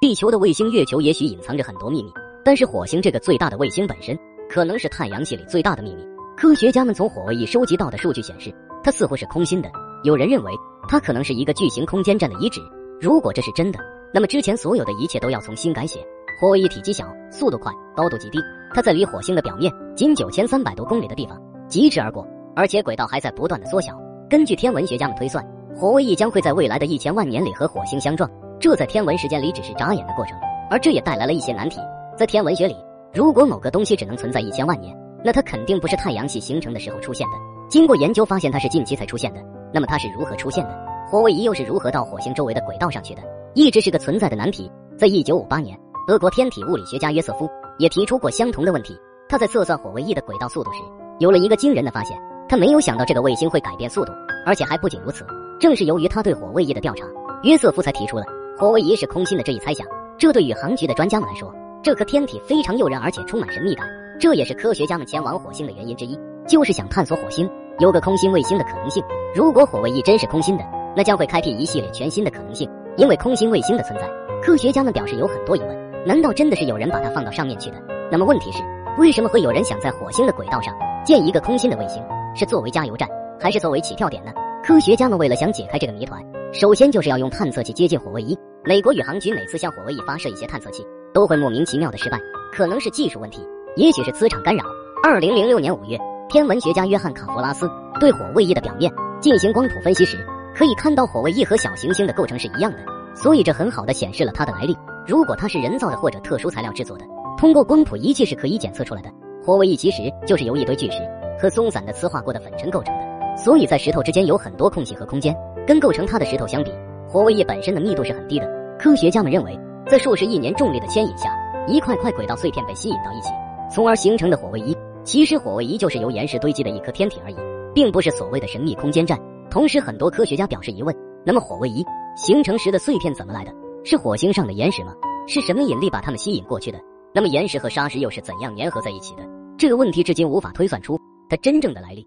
[0.00, 2.12] 地球的卫星月球也许隐藏着很多秘密，
[2.44, 4.16] 但是火星这个最大的卫星本身，
[4.48, 6.06] 可能是太阳系里最大的秘密。
[6.36, 9.68] 科学家们从火卫一收集到的数据显示，它似乎是空心的。
[10.04, 10.52] 有人认为，
[10.88, 12.60] 它可能是一个巨型空间站的遗址。
[13.00, 13.80] 如果这是真的，
[14.14, 15.98] 那么之前所有的一切都要重新改写。
[16.40, 18.38] 火卫一体积小，速度快，高度极低，
[18.72, 21.36] 它在离火星的表面仅九千三百多公里的地方
[21.68, 22.24] 疾驰而过，
[22.54, 24.00] 而且轨道还在不断的缩小。
[24.30, 25.44] 根据天文学家们推算，
[25.74, 28.30] 火卫一将会在未来的一千万年里和火星相撞。
[28.60, 30.36] 这在天文时间里只是眨眼的过程，
[30.68, 31.78] 而这也带来了一些难题。
[32.16, 32.76] 在天文学里，
[33.12, 37.34] 如果某个东西只能存在一千万年，那它肯定不是太阳系形成的时候出现的。
[37.68, 39.40] 经过研究发现，它是近期才出现的。
[39.72, 40.70] 那么它是如何出现的？
[41.08, 43.22] 火卫一又是如何到火星周围的轨道上去的？
[43.54, 44.70] 一直是个存在的难题。
[44.98, 48.98] 在一九五八年，俄国天体物理学家约瑟夫也提出过相同的问题。
[49.28, 50.80] 他在测算火卫一的轨道速度时，
[51.20, 52.18] 有了一个惊人的发现：
[52.48, 54.12] 他没有想到这个卫星会改变速度，
[54.44, 55.24] 而且还不仅如此。
[55.60, 57.06] 正是由于他对火卫一的调查，
[57.42, 58.24] 约瑟夫才提出了。
[58.58, 59.86] 火卫一是空心的这一猜想，
[60.18, 61.48] 这对宇航局的专家们来说，
[61.80, 63.86] 这颗天体非常诱人，而且充满神秘感。
[64.18, 69.00] 这也是科学家们前往火星的原因之一，就是想探索火星有个空心卫星的可能性。
[69.32, 70.64] 如果火卫一真是空心的，
[70.96, 72.68] 那将会开辟一系列全新的可能性。
[72.96, 74.10] 因为空心卫星的存在，
[74.42, 77.76] 科学家们表示有很多疑问：难道真的是有人把它放到上面去的？
[78.10, 78.58] 那么问题是，
[78.98, 80.74] 为什么会有人想在火星的轨道上
[81.04, 82.02] 建一个空心的卫星？
[82.34, 84.32] 是作为加油站，还是作为起跳点呢？
[84.64, 86.20] 科学家们为了想解开这个谜团，
[86.52, 88.36] 首先就是要用探测器接近火卫一。
[88.68, 92.20] 美国宇航局每次向火卫一发射一些探测器，都会莫名其妙的失败，
[92.52, 93.40] 可能是技术问题，
[93.76, 94.62] 也许是磁场干扰。
[95.02, 97.66] 二零零六年五月，天文学家约翰卡佛拉斯
[97.98, 100.18] 对火卫一的表面进行光谱分析时，
[100.54, 102.78] 可以看到火卫一和小行星的构成是一样的，
[103.14, 104.76] 所以这很好的显示了它的来历。
[105.06, 107.06] 如果它是人造的或者特殊材料制作的，
[107.38, 109.08] 通过光谱仪器是可以检测出来的。
[109.42, 110.98] 火卫一其实就是由一堆巨石
[111.40, 115.34] 和松散的磁化过的粉尘构成的，所以在石头之间有很多空隙和空间，
[115.66, 116.70] 跟构成它的石头相比，
[117.08, 118.57] 火卫一本身的密度是很低的。
[118.78, 119.58] 科学家们认为，
[119.90, 121.34] 在数十亿年重力的牵引下，
[121.66, 123.30] 一块块轨道碎片被吸引到一起，
[123.68, 124.76] 从而形成的火卫一。
[125.02, 127.36] 其实，火卫一就是由岩石堆积的一颗天体而已，
[127.74, 129.18] 并不是所谓的神秘空间站。
[129.50, 130.94] 同时，很多科学家表示疑问：
[131.26, 131.84] 那么，火卫一
[132.16, 133.52] 形成时的碎片怎么来的？
[133.84, 134.94] 是火星上的岩石吗？
[135.26, 136.78] 是什么引力把它们吸引过去的？
[137.12, 139.22] 那么，岩石和砂石又是怎样粘合在一起的？
[139.56, 140.96] 这个问题至今无法推算出
[141.28, 142.06] 它真正的来历。